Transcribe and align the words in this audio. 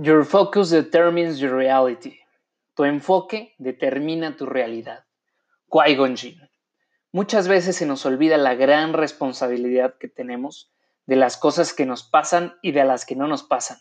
Your 0.00 0.24
focus 0.24 0.70
determines 0.70 1.40
your 1.40 1.56
reality. 1.56 2.20
Tu 2.76 2.84
enfoque 2.84 3.56
determina 3.58 4.36
tu 4.36 4.46
realidad. 4.46 5.06
Qui-Gon 5.68 6.14
Muchas 7.10 7.48
veces 7.48 7.74
se 7.74 7.84
nos 7.84 8.06
olvida 8.06 8.36
la 8.36 8.54
gran 8.54 8.92
responsabilidad 8.92 9.96
que 9.98 10.06
tenemos 10.06 10.72
de 11.06 11.16
las 11.16 11.36
cosas 11.36 11.74
que 11.74 11.84
nos 11.84 12.04
pasan 12.04 12.54
y 12.62 12.70
de 12.70 12.84
las 12.84 13.04
que 13.04 13.16
no 13.16 13.26
nos 13.26 13.42
pasan. 13.42 13.78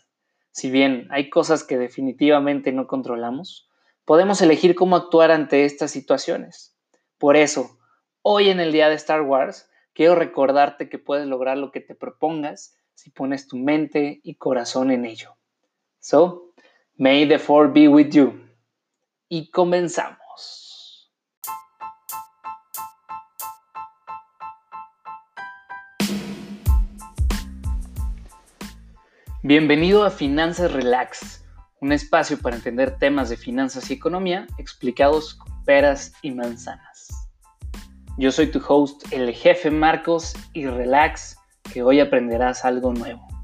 Si 0.50 0.72
bien 0.72 1.08
hay 1.12 1.30
cosas 1.30 1.64
que 1.64 1.78
definitivamente 1.78 2.72
no 2.72 2.88
controlamos, 2.88 3.70
podemos 4.04 4.42
elegir 4.42 4.74
cómo 4.74 4.96
actuar 4.96 5.30
ante 5.30 5.66
estas 5.66 5.92
situaciones. 5.92 6.76
Por 7.20 7.36
eso, 7.36 7.78
hoy 8.24 8.50
en 8.50 8.60
el 8.60 8.72
día 8.72 8.90
de 8.90 8.96
Star 8.96 9.22
Wars, 9.22 9.70
quiero 9.94 10.16
recordarte 10.16 10.90
que 10.90 10.98
puedes 10.98 11.28
lograr 11.28 11.60
lo 11.60 11.72
que 11.72 11.82
te 11.82 11.94
propongas 11.94 12.76
si 12.96 13.12
pones 13.12 13.48
tu 13.48 13.58
mente 13.58 14.20
y 14.24 14.34
corazón 14.38 14.90
en 14.90 15.06
ello. 15.06 15.38
So, 16.10 16.54
may 16.96 17.26
the 17.26 17.38
four 17.38 17.68
be 17.68 17.90
with 17.90 18.12
you. 18.14 18.40
Y 19.28 19.52
comenzamos. 19.52 21.12
Bienvenido 29.44 30.06
a 30.06 30.10
Finanzas 30.10 30.72
Relax, 30.72 31.44
un 31.82 31.92
espacio 31.92 32.40
para 32.40 32.56
entender 32.56 32.98
temas 33.00 33.28
de 33.28 33.36
finanzas 33.36 33.92
y 33.92 33.96
economía 33.96 34.48
explicados 34.58 35.34
con 35.34 35.66
peras 35.66 36.14
y 36.22 36.32
manzanas. 36.32 37.10
Yo 38.18 38.32
soy 38.32 38.50
tu 38.50 38.62
host, 38.66 39.12
el 39.12 39.34
jefe 39.34 39.70
Marcos, 39.72 40.34
y 40.54 40.68
relax, 40.68 41.36
que 41.74 41.84
hoy 41.84 42.00
aprenderás 42.00 42.64
algo 42.64 42.94
nuevo. 42.94 43.37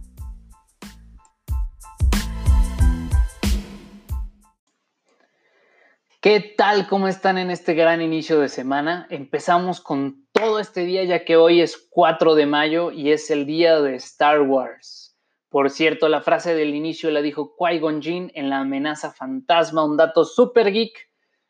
¿Qué 6.23 6.39
tal? 6.39 6.87
¿Cómo 6.87 7.09
están 7.09 7.37
en 7.37 7.51
este 7.51 7.73
gran 7.73 8.01
inicio 8.01 8.39
de 8.39 8.47
semana? 8.47 9.07
Empezamos 9.09 9.81
con 9.81 10.25
todo 10.31 10.61
este 10.61 10.85
día 10.85 11.03
ya 11.03 11.25
que 11.25 11.35
hoy 11.35 11.59
es 11.59 11.75
4 11.89 12.35
de 12.35 12.45
mayo 12.45 12.91
y 12.91 13.11
es 13.11 13.29
el 13.29 13.45
día 13.45 13.81
de 13.81 13.95
Star 13.95 14.39
Wars. 14.43 15.17
Por 15.49 15.69
cierto, 15.69 16.07
la 16.07 16.21
frase 16.21 16.55
del 16.55 16.75
inicio 16.75 17.11
la 17.11 17.21
dijo 17.21 17.57
Qui-Gon 17.57 18.01
Jinn 18.01 18.31
en 18.35 18.49
La 18.49 18.59
amenaza 18.59 19.11
fantasma, 19.11 19.83
un 19.83 19.97
dato 19.97 20.23
super 20.23 20.71
geek. 20.71 21.09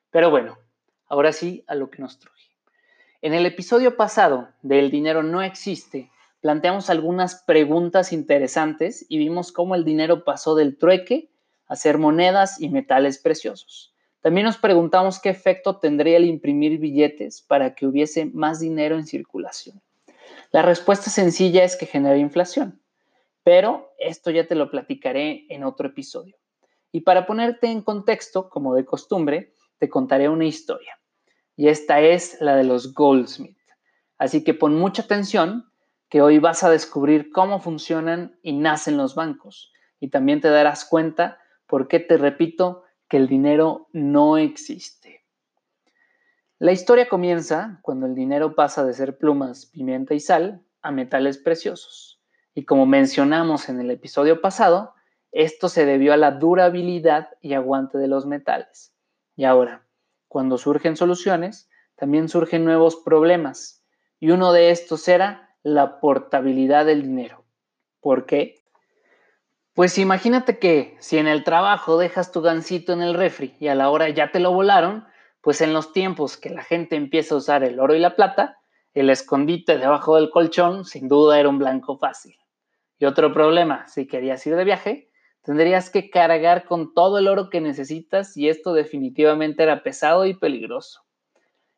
Pero 0.10 0.32
bueno, 0.32 0.58
ahora 1.06 1.34
sí 1.34 1.64
a 1.68 1.76
lo 1.76 1.92
que 1.92 2.02
nos 2.02 2.18
truje. 2.18 2.50
En 3.22 3.36
el 3.36 3.46
episodio 3.46 3.96
pasado 3.96 4.50
de 4.64 4.80
El 4.80 4.90
dinero 4.90 5.22
no 5.22 5.44
existe, 5.44 6.10
planteamos 6.42 6.90
algunas 6.90 7.44
preguntas 7.44 8.12
interesantes 8.12 9.06
y 9.08 9.20
vimos 9.20 9.52
cómo 9.52 9.76
el 9.76 9.86
dinero 9.86 10.24
pasó 10.24 10.56
del 10.56 10.80
trueque 10.80 11.30
a 11.68 11.76
ser 11.76 12.00
monedas 12.00 12.60
y 12.60 12.70
metales 12.70 13.20
preciosos. 13.20 13.93
También 14.24 14.46
nos 14.46 14.58
preguntamos 14.58 15.20
qué 15.20 15.28
efecto 15.28 15.80
tendría 15.80 16.16
el 16.16 16.24
imprimir 16.24 16.80
billetes 16.80 17.42
para 17.42 17.76
que 17.76 17.86
hubiese 17.86 18.28
más 18.28 18.62
dinero 18.62 18.96
en 18.96 19.06
circulación. 19.06 19.82
La 20.52 20.62
respuesta 20.62 21.10
sencilla 21.10 21.66
es 21.66 21.76
que 21.76 21.88
genera 21.88 22.16
inflación, 22.16 22.82
pero 23.44 23.92
esto 24.00 24.32
ya 24.32 24.48
te 24.48 24.56
lo 24.56 24.72
platicaré 24.72 25.46
en 25.50 25.66
otro 25.66 25.90
episodio. 25.90 26.38
Y 26.94 27.02
para 27.02 27.26
ponerte 27.26 27.68
en 27.68 27.82
contexto, 27.82 28.50
como 28.50 28.74
de 28.76 28.86
costumbre, 28.86 29.56
te 29.78 29.90
contaré 29.90 30.30
una 30.30 30.46
historia. 30.46 30.98
Y 31.58 31.68
esta 31.68 32.00
es 32.00 32.40
la 32.40 32.56
de 32.56 32.64
los 32.64 32.94
Goldsmith. 32.94 33.58
Así 34.18 34.46
que 34.46 34.54
pon 34.54 34.76
mucha 34.76 35.02
atención, 35.02 35.70
que 36.08 36.22
hoy 36.22 36.40
vas 36.40 36.64
a 36.64 36.70
descubrir 36.70 37.30
cómo 37.30 37.60
funcionan 37.60 38.40
y 38.42 38.54
nacen 38.54 38.96
los 38.96 39.16
bancos. 39.16 39.74
Y 40.00 40.12
también 40.12 40.40
te 40.40 40.48
darás 40.48 40.86
cuenta 40.86 41.40
por 41.68 41.90
qué 41.90 42.00
te 42.00 42.16
repito 42.16 42.83
que 43.14 43.18
el 43.18 43.28
dinero 43.28 43.90
no 43.94 44.40
existe. 44.40 45.24
La 46.58 46.72
historia 46.72 47.08
comienza 47.08 47.78
cuando 47.84 48.08
el 48.08 48.16
dinero 48.16 48.56
pasa 48.56 48.84
de 48.84 48.96
ser 48.96 49.20
plumas, 49.20 49.68
pimienta 49.68 50.16
y 50.16 50.20
sal 50.20 50.66
a 50.82 50.92
metales 50.92 51.38
preciosos. 51.38 52.20
Y 52.56 52.66
como 52.66 52.88
mencionamos 52.88 53.70
en 53.70 53.80
el 53.80 53.92
episodio 53.92 54.42
pasado, 54.42 54.96
esto 55.32 55.70
se 55.70 55.86
debió 55.86 56.12
a 56.14 56.18
la 56.18 56.32
durabilidad 56.32 57.30
y 57.40 57.54
aguante 57.54 58.00
de 58.00 58.08
los 58.08 58.26
metales. 58.26 58.96
Y 59.36 59.44
ahora, 59.44 59.86
cuando 60.28 60.58
surgen 60.58 60.98
soluciones, 60.98 61.70
también 61.96 62.30
surgen 62.30 62.66
nuevos 62.66 62.96
problemas. 62.96 63.86
Y 64.20 64.32
uno 64.32 64.54
de 64.54 64.72
estos 64.72 65.08
era 65.08 65.56
la 65.62 66.00
portabilidad 66.00 66.88
del 66.88 67.04
dinero. 67.04 67.46
¿Por 68.00 68.26
qué? 68.26 68.63
Pues 69.74 69.98
imagínate 69.98 70.60
que 70.60 70.96
si 71.00 71.18
en 71.18 71.26
el 71.28 71.44
trabajo 71.44 71.98
dejas 71.98 72.32
tu 72.32 72.42
gancito 72.42 72.94
en 72.94 73.02
el 73.02 73.16
refri 73.16 73.56
y 73.60 73.70
a 73.70 73.76
la 73.76 73.90
hora 73.90 74.08
ya 74.10 74.32
te 74.32 74.40
lo 74.40 74.52
volaron, 74.52 75.08
pues 75.42 75.62
en 75.62 75.74
los 75.74 75.94
tiempos 75.94 76.38
que 76.38 76.52
la 76.52 76.64
gente 76.64 76.96
empieza 76.96 77.34
a 77.34 77.40
usar 77.40 77.64
el 77.64 77.80
oro 77.80 77.96
y 77.96 78.00
la 78.00 78.16
plata, 78.16 78.60
el 78.94 79.10
escondite 79.10 79.80
debajo 79.80 80.16
del 80.16 80.30
colchón 80.30 80.86
sin 80.86 81.08
duda 81.08 81.40
era 81.40 81.50
un 81.50 81.58
blanco 81.58 81.98
fácil. 81.98 82.38
Y 83.00 83.06
otro 83.06 83.34
problema, 83.34 83.88
si 83.88 84.06
querías 84.06 84.46
ir 84.46 84.56
de 84.56 84.64
viaje, 84.64 85.10
tendrías 85.42 85.90
que 85.90 86.12
cargar 86.12 86.66
con 86.66 86.94
todo 86.94 87.18
el 87.18 87.28
oro 87.28 87.50
que 87.50 87.60
necesitas 87.60 88.38
y 88.38 88.50
esto 88.50 88.74
definitivamente 88.74 89.64
era 89.64 89.82
pesado 89.82 90.28
y 90.28 90.36
peligroso. 90.36 91.02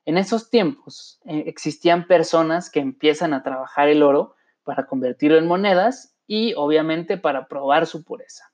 En 0.03 0.17
esos 0.17 0.49
tiempos 0.49 1.21
eh, 1.23 1.45
existían 1.47 2.07
personas 2.07 2.69
que 2.69 2.81
empiezan 2.81 3.33
a 3.33 3.41
trabajar 3.41 3.87
el 3.87 4.03
oro 4.03 4.35
para 4.65 4.85
convertirlo 4.85 5.37
en 5.37 5.47
monedas 5.47 6.14
y 6.27 6.53
obviamente 6.55 7.17
para 7.17 7.47
probar 7.47 7.85
su 7.85 8.03
pureza. 8.03 8.51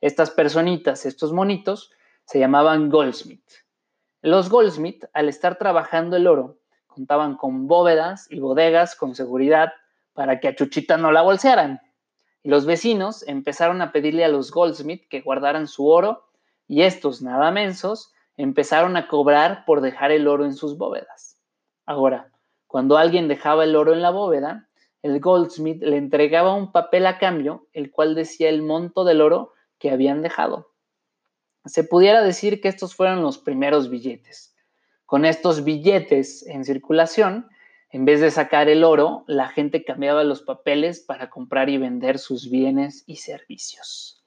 Estas 0.00 0.30
personitas, 0.30 1.06
estos 1.06 1.32
monitos, 1.32 1.90
se 2.24 2.38
llamaban 2.38 2.90
Goldsmith. 2.90 3.44
Los 4.20 4.50
Goldsmith, 4.50 5.04
al 5.12 5.28
estar 5.28 5.58
trabajando 5.58 6.16
el 6.16 6.26
oro, 6.26 6.58
contaban 6.86 7.36
con 7.36 7.66
bóvedas 7.66 8.26
y 8.30 8.40
bodegas 8.40 8.94
con 8.94 9.14
seguridad 9.14 9.72
para 10.12 10.40
que 10.40 10.48
a 10.48 10.54
Chuchita 10.54 10.96
no 10.96 11.10
la 11.10 11.22
bolsearan. 11.22 11.80
Los 12.44 12.66
vecinos 12.66 13.26
empezaron 13.26 13.80
a 13.82 13.92
pedirle 13.92 14.24
a 14.24 14.28
los 14.28 14.50
Goldsmith 14.50 15.08
que 15.08 15.20
guardaran 15.20 15.68
su 15.68 15.88
oro 15.88 16.24
y 16.66 16.82
estos, 16.82 17.22
nada 17.22 17.50
mensos, 17.50 18.12
empezaron 18.36 18.96
a 18.96 19.08
cobrar 19.08 19.64
por 19.64 19.80
dejar 19.80 20.10
el 20.10 20.26
oro 20.26 20.44
en 20.44 20.54
sus 20.54 20.76
bóvedas. 20.76 21.38
Ahora, 21.86 22.30
cuando 22.66 22.96
alguien 22.96 23.28
dejaba 23.28 23.64
el 23.64 23.76
oro 23.76 23.92
en 23.92 24.02
la 24.02 24.10
bóveda, 24.10 24.68
el 25.02 25.18
goldsmith 25.20 25.82
le 25.82 25.96
entregaba 25.96 26.54
un 26.54 26.70
papel 26.70 27.06
a 27.06 27.18
cambio, 27.18 27.68
el 27.72 27.90
cual 27.90 28.14
decía 28.14 28.48
el 28.48 28.62
monto 28.62 29.04
del 29.04 29.20
oro 29.20 29.52
que 29.78 29.90
habían 29.90 30.22
dejado. 30.22 30.72
Se 31.64 31.84
pudiera 31.84 32.22
decir 32.22 32.60
que 32.60 32.68
estos 32.68 32.94
fueron 32.94 33.22
los 33.22 33.38
primeros 33.38 33.90
billetes. 33.90 34.54
Con 35.04 35.24
estos 35.24 35.64
billetes 35.64 36.46
en 36.46 36.64
circulación, 36.64 37.48
en 37.90 38.04
vez 38.04 38.20
de 38.20 38.30
sacar 38.30 38.68
el 38.68 38.84
oro, 38.84 39.24
la 39.26 39.48
gente 39.48 39.84
cambiaba 39.84 40.24
los 40.24 40.42
papeles 40.42 41.00
para 41.00 41.28
comprar 41.28 41.68
y 41.68 41.78
vender 41.78 42.18
sus 42.18 42.48
bienes 42.48 43.04
y 43.06 43.16
servicios. 43.16 44.24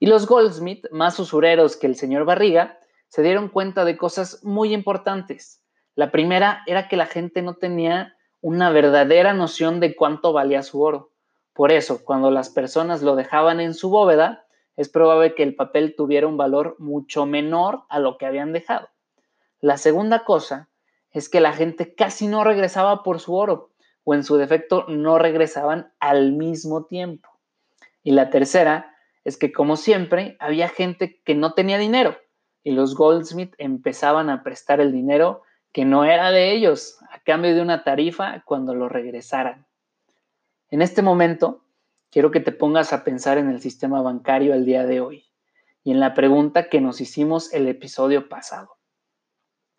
Y 0.00 0.06
los 0.06 0.26
Goldsmith, 0.26 0.86
más 0.90 1.18
usureros 1.18 1.76
que 1.76 1.86
el 1.86 1.94
señor 1.94 2.24
Barriga, 2.24 2.78
se 3.08 3.22
dieron 3.22 3.48
cuenta 3.48 3.84
de 3.84 3.96
cosas 3.96 4.42
muy 4.42 4.74
importantes. 4.74 5.62
La 5.94 6.10
primera 6.10 6.62
era 6.66 6.88
que 6.88 6.96
la 6.96 7.06
gente 7.06 7.42
no 7.42 7.54
tenía 7.54 8.15
una 8.40 8.70
verdadera 8.70 9.34
noción 9.34 9.80
de 9.80 9.96
cuánto 9.96 10.32
valía 10.32 10.62
su 10.62 10.82
oro. 10.82 11.12
Por 11.52 11.72
eso, 11.72 12.04
cuando 12.04 12.30
las 12.30 12.50
personas 12.50 13.02
lo 13.02 13.16
dejaban 13.16 13.60
en 13.60 13.74
su 13.74 13.90
bóveda, 13.90 14.46
es 14.76 14.88
probable 14.88 15.34
que 15.34 15.42
el 15.42 15.54
papel 15.54 15.94
tuviera 15.96 16.26
un 16.26 16.36
valor 16.36 16.76
mucho 16.78 17.26
menor 17.26 17.84
a 17.88 17.98
lo 17.98 18.18
que 18.18 18.26
habían 18.26 18.52
dejado. 18.52 18.88
La 19.60 19.78
segunda 19.78 20.24
cosa 20.24 20.68
es 21.10 21.28
que 21.30 21.40
la 21.40 21.52
gente 21.52 21.94
casi 21.94 22.28
no 22.28 22.44
regresaba 22.44 23.02
por 23.02 23.20
su 23.20 23.34
oro, 23.34 23.72
o 24.04 24.14
en 24.14 24.22
su 24.22 24.36
defecto 24.36 24.84
no 24.88 25.18
regresaban 25.18 25.92
al 25.98 26.32
mismo 26.32 26.84
tiempo. 26.84 27.28
Y 28.02 28.12
la 28.12 28.30
tercera 28.30 28.94
es 29.24 29.36
que, 29.36 29.50
como 29.50 29.76
siempre, 29.76 30.36
había 30.38 30.68
gente 30.68 31.20
que 31.24 31.34
no 31.34 31.54
tenía 31.54 31.78
dinero, 31.78 32.16
y 32.62 32.72
los 32.72 32.94
Goldsmith 32.94 33.54
empezaban 33.58 34.28
a 34.28 34.42
prestar 34.42 34.80
el 34.80 34.92
dinero 34.92 35.42
que 35.72 35.84
no 35.84 36.04
era 36.04 36.30
de 36.30 36.52
ellos, 36.52 36.98
cambio 37.26 37.54
de 37.54 37.60
una 37.60 37.82
tarifa 37.82 38.42
cuando 38.46 38.72
lo 38.72 38.88
regresaran. 38.88 39.66
En 40.70 40.80
este 40.80 41.02
momento, 41.02 41.64
quiero 42.10 42.30
que 42.30 42.40
te 42.40 42.52
pongas 42.52 42.92
a 42.92 43.02
pensar 43.02 43.36
en 43.36 43.50
el 43.50 43.60
sistema 43.60 44.00
bancario 44.00 44.54
al 44.54 44.64
día 44.64 44.86
de 44.86 45.00
hoy 45.00 45.26
y 45.82 45.90
en 45.90 45.98
la 45.98 46.14
pregunta 46.14 46.68
que 46.68 46.80
nos 46.80 47.00
hicimos 47.00 47.52
el 47.52 47.66
episodio 47.66 48.28
pasado. 48.28 48.76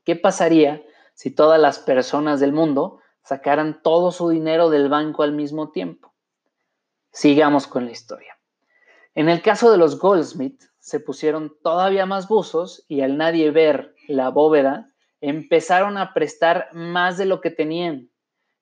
¿Qué 0.04 0.18
pasaría 0.18 0.84
si 1.14 1.32
todas 1.32 1.60
las 1.60 1.80
personas 1.80 2.42
del 2.42 2.52
mundo 2.52 3.00
sacaran 3.24 3.82
todo 3.82 4.12
su 4.12 4.30
dinero 4.30 4.70
del 4.70 4.90
banco 4.90 5.24
al 5.24 5.32
mismo 5.32 5.72
tiempo? 5.72 6.14
Sigamos 7.12 7.66
con 7.66 7.86
la 7.86 7.92
historia. 7.92 8.38
En 9.16 9.30
el 9.30 9.42
caso 9.42 9.72
de 9.72 9.78
los 9.78 10.00
Goldsmith, 10.00 10.62
se 10.80 11.00
pusieron 11.00 11.56
todavía 11.64 12.06
más 12.06 12.28
buzos 12.28 12.84
y 12.90 13.02
al 13.02 13.18
nadie 13.18 13.52
ver 13.52 13.96
la 14.08 14.30
bóveda, 14.30 14.92
empezaron 15.30 15.98
a 15.98 16.14
prestar 16.14 16.70
más 16.74 17.18
de 17.18 17.26
lo 17.26 17.42
que 17.42 17.52
tenían 17.52 18.10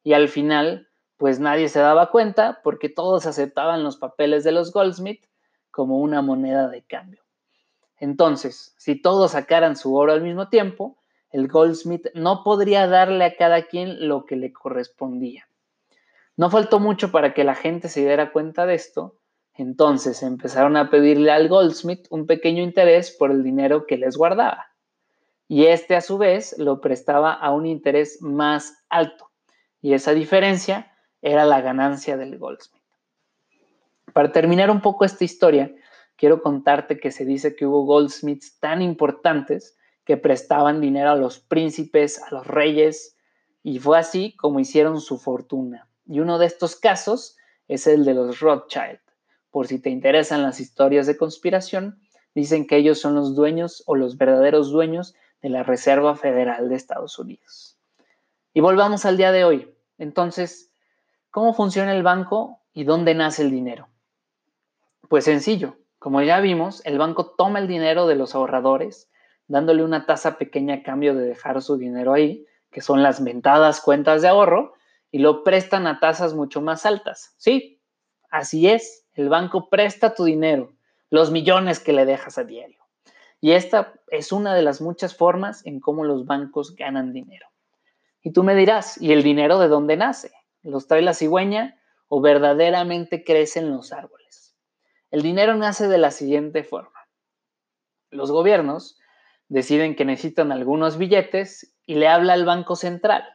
y 0.04 0.14
al 0.14 0.30
final 0.30 0.90
pues 1.18 1.40
nadie 1.40 1.70
se 1.70 1.80
daba 1.80 2.12
cuenta 2.12 2.60
porque 2.64 2.90
todos 2.90 3.26
aceptaban 3.26 3.84
los 3.84 3.98
papeles 3.98 4.44
de 4.44 4.52
los 4.52 4.72
Goldsmith 4.72 5.26
como 5.72 6.00
una 6.00 6.22
moneda 6.22 6.68
de 6.70 6.84
cambio. 6.84 7.24
Entonces, 7.98 8.76
si 8.78 9.02
todos 9.02 9.32
sacaran 9.32 9.76
su 9.76 9.96
oro 9.96 10.12
al 10.12 10.22
mismo 10.22 10.50
tiempo, 10.50 10.98
el 11.32 11.48
goldsmith 11.48 12.08
no 12.14 12.44
podría 12.44 12.88
darle 12.88 13.26
a 13.26 13.36
cada 13.36 13.64
quien 13.64 14.08
lo 14.08 14.26
que 14.26 14.36
le 14.36 14.54
correspondía. 14.54 15.48
No 16.38 16.50
faltó 16.50 16.80
mucho 16.80 17.12
para 17.12 17.34
que 17.34 17.44
la 17.44 17.56
gente 17.56 17.90
se 17.90 18.02
diera 18.02 18.32
cuenta 18.32 18.66
de 18.66 18.76
esto, 18.76 19.18
entonces 19.54 20.22
empezaron 20.24 20.76
a 20.76 20.90
pedirle 20.90 21.32
al 21.32 21.48
goldsmith 21.48 22.08
un 22.10 22.26
pequeño 22.26 22.62
interés 22.62 23.12
por 23.12 23.32
el 23.32 23.44
dinero 23.44 23.86
que 23.86 23.98
les 23.98 24.18
guardaba. 24.18 24.68
Y 25.48 25.66
este 25.66 25.96
a 25.96 26.02
su 26.02 26.18
vez 26.18 26.56
lo 26.58 26.82
prestaba 26.82 27.34
a 27.34 27.52
un 27.52 27.66
interés 27.66 28.22
más 28.22 28.84
alto. 28.90 29.30
Y 29.82 29.94
esa 29.94 30.14
diferencia 30.14 30.92
era 31.22 31.46
la 31.46 31.62
ganancia 31.62 32.18
del 32.18 32.38
goldsmith. 32.38 32.82
Para 34.14 34.32
terminar 34.32 34.72
un 34.72 34.82
poco 34.82 35.06
esta 35.06 35.24
historia, 35.24 35.74
quiero 36.16 36.42
contarte 36.42 37.00
que 37.00 37.12
se 37.12 37.26
dice 37.26 37.56
que 37.56 37.66
hubo 37.66 37.86
goldsmiths 37.86 38.60
tan 38.60 38.82
importantes 38.82 39.78
que 40.06 40.18
prestaban 40.18 40.82
dinero 40.82 41.10
a 41.12 41.16
los 41.16 41.40
príncipes, 41.40 42.22
a 42.22 42.34
los 42.34 42.48
reyes, 42.48 43.18
y 43.64 43.80
fue 43.80 43.98
así 43.98 44.36
como 44.38 44.60
hicieron 44.60 45.02
su 45.02 45.18
fortuna. 45.18 45.90
Y 46.06 46.20
uno 46.20 46.38
de 46.38 46.46
estos 46.46 46.76
casos 46.76 47.36
es 47.68 47.88
el 47.88 48.06
de 48.06 48.14
los 48.14 48.40
Rothschild. 48.40 49.00
Por 49.50 49.68
si 49.68 49.80
te 49.80 49.90
interesan 49.90 50.44
las 50.44 50.60
historias 50.60 51.08
de 51.08 51.18
conspiración, 51.18 52.00
dicen 52.36 52.68
que 52.68 52.78
ellos 52.78 53.00
son 53.00 53.16
los 53.16 53.36
dueños 53.36 53.84
o 53.88 53.96
los 53.96 54.18
verdaderos 54.18 54.72
dueños 54.72 55.16
de 55.46 55.52
la 55.52 55.62
Reserva 55.62 56.16
Federal 56.16 56.70
de 56.70 56.76
Estados 56.76 57.20
Unidos. 57.20 57.78
Y 58.52 58.62
volvamos 58.62 59.06
al 59.06 59.16
día 59.16 59.32
de 59.32 59.44
hoy. 59.44 59.72
Entonces, 60.00 60.72
¿cómo 61.30 61.54
funciona 61.54 61.96
el 61.96 62.02
banco 62.02 62.64
y 62.74 62.84
dónde 62.84 63.14
nace 63.14 63.44
el 63.44 63.52
dinero? 63.52 63.88
Pues 65.08 65.26
sencillo, 65.26 65.78
como 66.00 66.24
ya 66.24 66.40
vimos, 66.40 66.84
el 66.84 66.98
banco 66.98 67.36
toma 67.38 67.60
el 67.60 67.68
dinero 67.68 68.08
de 68.08 68.16
los 68.16 68.34
ahorradores, 68.34 69.12
dándole 69.46 69.84
una 69.84 70.08
tasa 70.08 70.40
pequeña 70.40 70.78
a 70.78 70.82
cambio 70.82 71.14
de 71.14 71.28
dejar 71.28 71.62
su 71.62 71.78
dinero 71.78 72.14
ahí, 72.14 72.48
que 72.72 72.82
son 72.82 73.04
las 73.04 73.22
mentadas 73.22 73.82
cuentas 73.82 74.24
de 74.24 74.30
ahorro, 74.30 74.74
y 75.12 75.20
lo 75.20 75.44
prestan 75.44 75.86
a 75.86 76.00
tasas 76.00 76.34
mucho 76.34 76.60
más 76.60 76.88
altas. 76.88 77.36
Sí, 77.38 77.84
así 78.32 78.68
es, 78.68 79.06
el 79.14 79.30
banco 79.30 79.70
presta 79.70 80.16
tu 80.16 80.24
dinero, 80.24 80.74
los 81.12 81.30
millones 81.30 81.80
que 81.80 81.94
le 81.94 82.08
dejas 82.08 82.40
a 82.40 82.46
diario. 82.46 82.85
Y 83.46 83.52
esta 83.52 83.94
es 84.08 84.32
una 84.32 84.56
de 84.56 84.64
las 84.64 84.82
muchas 84.82 85.16
formas 85.16 85.64
en 85.68 85.80
cómo 85.80 86.04
los 86.04 86.26
bancos 86.26 86.76
ganan 86.76 87.14
dinero. 87.14 87.46
Y 88.24 88.34
tú 88.34 88.42
me 88.42 88.56
dirás, 88.56 89.00
¿y 89.00 89.12
el 89.12 89.22
dinero 89.22 89.60
de 89.60 89.68
dónde 89.68 89.98
nace? 89.98 90.32
¿Los 90.64 90.88
trae 90.88 91.04
la 91.04 91.14
cigüeña 91.14 91.80
o 92.08 92.22
verdaderamente 92.22 93.24
crecen 93.24 93.70
los 93.70 93.94
árboles? 93.94 94.58
El 95.12 95.22
dinero 95.22 95.54
nace 95.54 95.88
de 95.88 96.00
la 96.00 96.10
siguiente 96.10 96.64
forma. 96.64 97.08
Los 98.10 98.32
gobiernos 98.32 98.98
deciden 99.48 99.96
que 99.96 100.06
necesitan 100.06 100.52
algunos 100.52 100.98
billetes 100.98 101.78
y 101.86 101.94
le 101.94 102.08
habla 102.08 102.34
al 102.34 102.46
Banco 102.46 102.76
Central. 102.76 103.26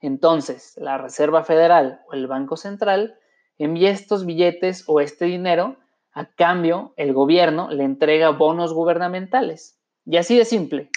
Entonces, 0.00 0.72
la 0.76 0.98
Reserva 0.98 1.44
Federal 1.44 2.00
o 2.08 2.14
el 2.14 2.26
Banco 2.26 2.56
Central 2.56 3.16
envía 3.58 3.92
estos 3.92 4.26
billetes 4.26 4.82
o 4.88 5.00
este 5.00 5.26
dinero, 5.26 5.76
a 6.12 6.26
cambio 6.26 6.94
el 6.96 7.12
gobierno 7.12 7.70
le 7.70 7.84
entrega 7.84 8.30
bonos 8.30 8.72
gubernamentales. 8.74 9.80
Y 10.04 10.16
así 10.16 10.36
de 10.36 10.44
simple, 10.44 10.90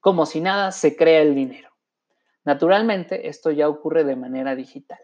como 0.00 0.26
si 0.26 0.40
nada, 0.40 0.70
se 0.72 0.96
crea 0.96 1.22
el 1.22 1.34
dinero. 1.34 1.70
Naturalmente, 2.44 3.28
esto 3.28 3.50
ya 3.50 3.68
ocurre 3.68 4.04
de 4.04 4.16
manera 4.16 4.54
digital. 4.54 5.00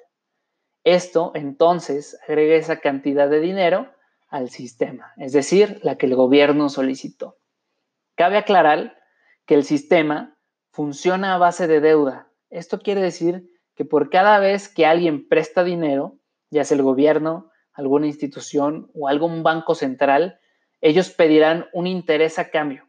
Esto 0.84 1.32
entonces 1.34 2.18
agrega 2.26 2.54
esa 2.54 2.80
cantidad 2.80 3.28
de 3.28 3.40
dinero 3.40 3.92
al 4.28 4.50
sistema, 4.50 5.12
es 5.16 5.32
decir, 5.32 5.80
la 5.82 5.96
que 5.98 6.06
el 6.06 6.14
gobierno 6.14 6.68
solicitó. 6.68 7.38
Cabe 8.14 8.38
aclarar 8.38 8.96
que 9.46 9.54
el 9.54 9.64
sistema 9.64 10.38
funciona 10.70 11.34
a 11.34 11.38
base 11.38 11.66
de 11.66 11.80
deuda. 11.80 12.30
Esto 12.50 12.80
quiere 12.80 13.00
decir 13.00 13.50
que 13.74 13.84
por 13.84 14.10
cada 14.10 14.38
vez 14.38 14.68
que 14.68 14.86
alguien 14.86 15.28
presta 15.28 15.64
dinero, 15.64 16.18
ya 16.50 16.64
sea 16.64 16.76
el 16.76 16.82
gobierno, 16.82 17.50
alguna 17.76 18.06
institución 18.06 18.90
o 18.94 19.08
algún 19.08 19.42
banco 19.42 19.74
central, 19.74 20.40
ellos 20.80 21.10
pedirán 21.10 21.66
un 21.72 21.86
interés 21.86 22.38
a 22.38 22.50
cambio. 22.50 22.88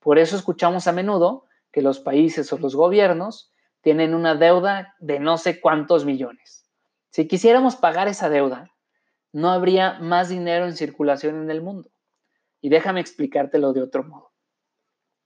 Por 0.00 0.18
eso 0.18 0.36
escuchamos 0.36 0.86
a 0.86 0.92
menudo 0.92 1.44
que 1.72 1.82
los 1.82 2.00
países 2.00 2.52
o 2.52 2.58
los 2.58 2.74
gobiernos 2.74 3.50
tienen 3.80 4.14
una 4.14 4.34
deuda 4.34 4.94
de 4.98 5.20
no 5.20 5.38
sé 5.38 5.60
cuántos 5.60 6.04
millones. 6.04 6.64
Si 7.10 7.28
quisiéramos 7.28 7.76
pagar 7.76 8.08
esa 8.08 8.28
deuda, 8.28 8.70
no 9.32 9.50
habría 9.50 9.98
más 10.00 10.28
dinero 10.28 10.66
en 10.66 10.76
circulación 10.76 11.42
en 11.42 11.50
el 11.50 11.62
mundo. 11.62 11.90
Y 12.60 12.70
déjame 12.70 13.00
explicártelo 13.00 13.72
de 13.72 13.82
otro 13.82 14.04
modo. 14.04 14.32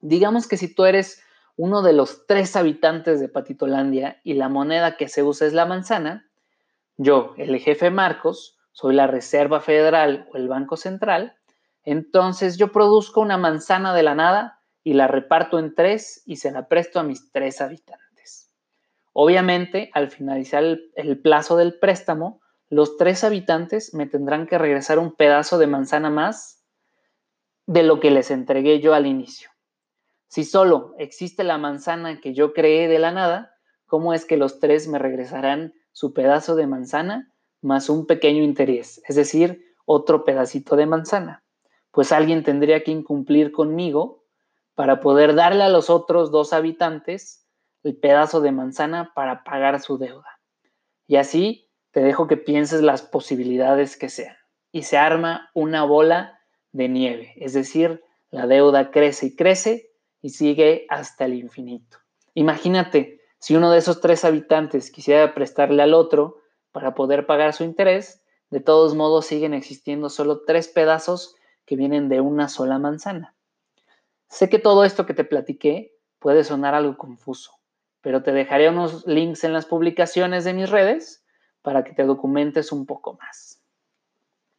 Digamos 0.01 0.49
que 0.49 0.57
si 0.57 0.75
tú 0.75 0.85
eres 0.85 1.23
uno 1.57 1.83
de 1.83 1.93
los 1.93 2.27
tres 2.27 2.57
habitantes 2.57 3.21
de 3.21 3.29
Patitolandia 3.29 4.21
y 4.23 4.35
la 4.35 4.49
moneda 4.49 4.97
que 4.97 5.09
se 5.09 5.23
usa 5.23 5.47
es 5.47 5.53
la 5.55 5.67
manzana, 5.67 6.29
yo, 6.97 7.35
el 7.37 7.59
jefe 7.59 7.91
Marcos, 7.91 8.58
soy 8.79 8.95
la 8.95 9.09
Reserva 9.09 9.59
Federal 9.59 10.29
o 10.33 10.37
el 10.37 10.47
Banco 10.47 10.77
Central, 10.77 11.37
entonces 11.83 12.59
yo 12.59 12.71
produzco 12.71 13.21
una 13.21 13.37
manzana 13.37 13.93
de 13.93 14.05
la 14.05 14.15
nada 14.15 14.61
y 14.85 14.93
la 14.93 15.09
reparto 15.09 15.59
en 15.59 15.75
tres 15.75 16.23
y 16.27 16.37
se 16.37 16.53
la 16.53 16.69
presto 16.69 17.01
a 17.01 17.03
mis 17.03 17.33
tres 17.33 17.61
habitantes. 17.61 18.53
Obviamente, 19.13 19.91
al 19.95 20.13
finalizar 20.13 20.63
el, 20.63 21.21
plazo 21.21 21.57
del 21.57 21.81
préstamo, 21.81 22.41
los 22.69 22.97
tres 22.97 23.25
habitantes 23.25 23.95
me 23.95 24.07
tendrán 24.07 24.47
que 24.47 24.59
regresar 24.59 25.01
un 25.01 25.13
pedazo 25.13 25.59
de 25.59 25.67
manzana 25.67 26.09
más 26.09 26.63
de 27.67 27.83
lo 27.83 27.99
que 27.99 28.13
les 28.13 28.31
entregué 28.31 28.79
yo 28.79 28.95
al 28.95 29.07
inicio. 29.07 29.51
Si 30.29 30.45
solo 30.45 30.95
existe 30.99 31.43
la 31.43 31.59
manzana 31.59 32.21
que 32.21 32.33
yo 32.33 32.53
creé 32.53 32.87
de 32.87 33.01
la 33.01 33.11
nada, 33.11 33.57
¿cómo 33.87 34.15
es 34.15 34.25
que 34.25 34.37
los 34.37 34.61
tres 34.61 34.87
me 34.87 35.01
regresarán 35.01 35.75
su 35.91 36.13
pedazo 36.13 36.55
de 36.55 36.69
manzana 36.69 37.35
más 37.61 37.89
un 37.89 38.07
pequeño 38.07 38.43
interés, 38.43 39.03
es 39.09 39.17
decir, 39.17 39.75
otro 39.85 40.25
pedacito 40.25 40.77
de 40.77 40.87
manzana? 40.87 41.45
Pues 41.91 42.13
alguien 42.13 42.43
tendría 42.43 42.85
que 42.85 42.91
incumplir 42.91 43.53
conmigo 43.53 44.25
para 44.75 45.01
poder 45.01 45.35
darle 45.35 45.65
a 45.65 45.69
los 45.69 45.91
otros 45.91 46.31
dos 46.31 46.53
habitantes 46.53 47.47
el 47.83 47.97
pedazo 47.97 48.41
de 48.41 48.53
manzana 48.53 49.13
para 49.15 49.43
pagar 49.43 49.81
su 49.81 49.99
deuda. 49.99 50.41
Y 51.07 51.17
así 51.17 51.69
te 51.91 52.01
dejo 52.01 52.27
que 52.27 52.37
pienses 52.37 52.83
las 52.83 53.03
posibilidades 53.03 53.97
que 53.97 54.09
sean. 54.09 54.37
Y 54.71 54.83
se 54.83 54.99
arma 54.99 55.51
una 55.55 55.85
bola 55.85 56.39
de 56.73 56.89
nieve, 56.89 57.33
es 57.37 57.55
decir, 57.55 58.05
la 58.31 58.47
deuda 58.47 58.91
crece 58.91 59.27
y 59.27 59.37
crece 59.37 59.91
y 60.21 60.31
sigue 60.31 60.87
hasta 60.91 61.25
el 61.25 61.35
infinito. 61.35 61.99
Imagínate, 62.35 63.21
si 63.39 63.57
uno 63.57 63.71
de 63.71 63.79
esos 63.79 64.01
tres 64.01 64.25
habitantes 64.25 64.91
quisiera 64.91 65.35
prestarle 65.35 65.83
al 65.83 65.95
otro 65.95 66.38
para 66.73 66.95
poder 66.95 67.27
pagar 67.27 67.53
su 67.53 67.65
interés, 67.65 68.23
de 68.51 68.61
todos 68.61 68.95
modos 68.95 69.27
siguen 69.27 69.55
existiendo 69.55 70.09
solo 70.09 70.43
tres 70.47 70.69
pedazos 70.69 71.35
que 71.67 71.77
vienen 71.77 72.09
de 72.09 72.21
una 72.21 72.49
sola 72.49 72.79
manzana. 72.79 73.35
Sé 74.29 74.49
que 74.49 74.59
todo 74.59 74.85
esto 74.85 75.07
que 75.07 75.15
te 75.15 75.25
platiqué 75.25 75.95
puede 76.19 76.45
sonar 76.45 76.75
algo 76.75 76.97
confuso, 76.97 77.53
pero 78.01 78.23
te 78.23 78.33
dejaré 78.33 78.69
unos 78.69 79.07
links 79.07 79.45
en 79.45 79.53
las 79.53 79.67
publicaciones 79.67 80.45
de 80.45 80.55
mis 80.55 80.71
redes 80.71 81.25
para 81.63 81.85
que 81.85 81.93
te 81.93 82.05
documentes 82.05 82.73
un 82.73 82.87
poco 82.87 83.19
más. 83.21 83.63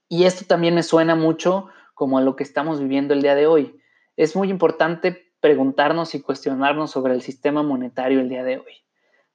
Y 0.07 0.25
esto 0.25 0.45
también 0.45 0.75
me 0.75 0.83
suena 0.83 1.15
mucho 1.15 1.67
como 1.93 2.17
a 2.17 2.21
lo 2.21 2.35
que 2.35 2.43
estamos 2.43 2.79
viviendo 2.79 3.13
el 3.13 3.21
día 3.21 3.35
de 3.35 3.45
hoy. 3.45 3.79
Es 4.15 4.35
muy 4.35 4.49
importante 4.49 5.33
preguntarnos 5.39 6.15
y 6.15 6.21
cuestionarnos 6.21 6.91
sobre 6.91 7.13
el 7.13 7.21
sistema 7.21 7.63
monetario 7.63 8.19
el 8.19 8.29
día 8.29 8.43
de 8.43 8.57
hoy, 8.57 8.73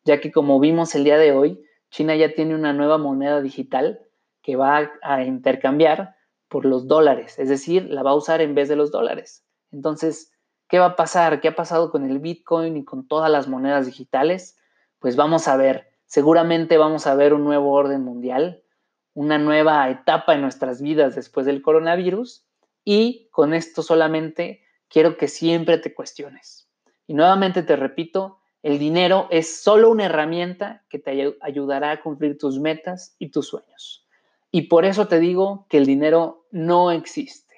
ya 0.04 0.20
que 0.20 0.32
como 0.32 0.60
vimos 0.60 0.94
el 0.94 1.04
día 1.04 1.16
de 1.16 1.32
hoy, 1.32 1.64
China 1.94 2.16
ya 2.16 2.34
tiene 2.34 2.56
una 2.56 2.72
nueva 2.72 2.98
moneda 2.98 3.40
digital 3.40 4.00
que 4.42 4.56
va 4.56 4.90
a 5.00 5.22
intercambiar 5.22 6.16
por 6.48 6.64
los 6.64 6.88
dólares, 6.88 7.38
es 7.38 7.48
decir, 7.48 7.86
la 7.88 8.02
va 8.02 8.10
a 8.10 8.16
usar 8.16 8.40
en 8.40 8.56
vez 8.56 8.68
de 8.68 8.74
los 8.74 8.90
dólares. 8.90 9.46
Entonces, 9.70 10.32
¿qué 10.68 10.80
va 10.80 10.86
a 10.86 10.96
pasar? 10.96 11.40
¿Qué 11.40 11.46
ha 11.46 11.54
pasado 11.54 11.92
con 11.92 12.04
el 12.10 12.18
Bitcoin 12.18 12.76
y 12.76 12.84
con 12.84 13.06
todas 13.06 13.30
las 13.30 13.46
monedas 13.46 13.86
digitales? 13.86 14.58
Pues 14.98 15.14
vamos 15.14 15.46
a 15.46 15.56
ver, 15.56 15.86
seguramente 16.06 16.78
vamos 16.78 17.06
a 17.06 17.14
ver 17.14 17.32
un 17.32 17.44
nuevo 17.44 17.70
orden 17.70 18.02
mundial, 18.02 18.64
una 19.12 19.38
nueva 19.38 19.88
etapa 19.88 20.34
en 20.34 20.40
nuestras 20.40 20.82
vidas 20.82 21.14
después 21.14 21.46
del 21.46 21.62
coronavirus 21.62 22.44
y 22.82 23.28
con 23.30 23.54
esto 23.54 23.84
solamente 23.84 24.64
quiero 24.88 25.16
que 25.16 25.28
siempre 25.28 25.78
te 25.78 25.94
cuestiones. 25.94 26.68
Y 27.06 27.14
nuevamente 27.14 27.62
te 27.62 27.76
repito, 27.76 28.40
el 28.64 28.78
dinero 28.78 29.28
es 29.30 29.62
solo 29.62 29.90
una 29.90 30.06
herramienta 30.06 30.86
que 30.88 30.98
te 30.98 31.36
ayudará 31.42 31.90
a 31.90 32.00
cumplir 32.00 32.38
tus 32.38 32.58
metas 32.58 33.14
y 33.18 33.28
tus 33.28 33.48
sueños. 33.48 34.08
Y 34.50 34.68
por 34.68 34.86
eso 34.86 35.06
te 35.06 35.20
digo 35.20 35.66
que 35.68 35.76
el 35.76 35.84
dinero 35.84 36.46
no 36.50 36.90
existe. 36.90 37.54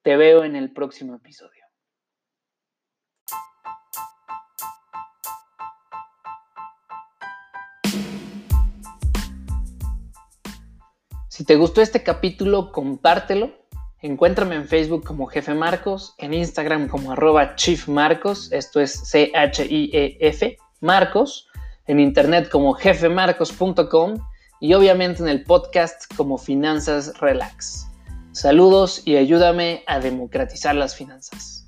Te 0.00 0.16
veo 0.16 0.44
en 0.44 0.56
el 0.56 0.72
próximo 0.72 1.14
episodio. 1.14 1.62
Si 11.28 11.44
te 11.44 11.56
gustó 11.56 11.82
este 11.82 12.02
capítulo, 12.02 12.72
compártelo 12.72 13.52
Encuéntrame 14.00 14.54
en 14.54 14.68
Facebook 14.68 15.04
como 15.04 15.26
Jefe 15.26 15.54
Marcos, 15.54 16.14
en 16.18 16.32
Instagram 16.32 16.86
como 16.86 17.10
arroba 17.10 17.56
Chief 17.56 17.88
Marcos, 17.88 18.52
esto 18.52 18.80
es 18.80 18.92
C-H-I-E-F, 18.92 20.56
Marcos, 20.80 21.48
en 21.88 21.98
internet 21.98 22.48
como 22.48 22.74
jefemarcos.com 22.74 24.18
y 24.60 24.74
obviamente 24.74 25.22
en 25.22 25.28
el 25.28 25.42
podcast 25.42 26.04
como 26.14 26.38
Finanzas 26.38 27.18
Relax. 27.18 27.88
Saludos 28.30 29.02
y 29.04 29.16
ayúdame 29.16 29.82
a 29.88 29.98
democratizar 29.98 30.76
las 30.76 30.94
finanzas. 30.94 31.67